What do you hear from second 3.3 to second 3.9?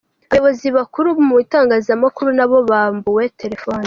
“Telefoni”.